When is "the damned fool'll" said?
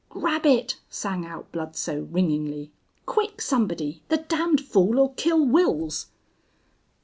4.09-5.09